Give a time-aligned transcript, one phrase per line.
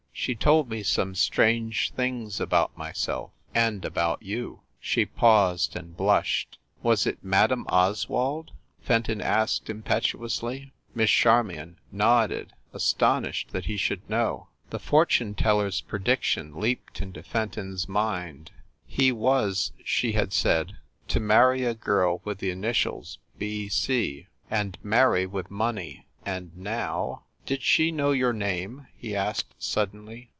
[0.13, 6.59] She told me some strange things about myself and about you She paused and blushed.
[6.83, 8.51] "Was it Madame Oswald?"
[8.83, 10.73] Fenton asked impetu ously.
[10.93, 14.49] Miss Charmion nodded, astonished that he should know.
[14.69, 18.51] The fortune teller s prediction leaped into Fen ton s mind.
[18.85, 20.77] He was, she had said,
[21.07, 23.69] to marry a girl with the initials "B.
[23.69, 30.29] C." and marry with money, and now "Did she know your name?" he asked suddenly.